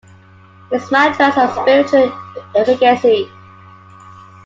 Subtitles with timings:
[0.71, 2.11] His mantras have spiritual
[2.55, 3.29] efficacy.